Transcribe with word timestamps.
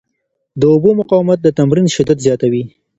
د 0.59 0.61
اوبو 0.73 0.89
مقاومت 0.99 1.39
د 1.41 1.47
تمرین 1.59 1.87
شدت 1.95 2.17
زیاتوي. 2.25 2.63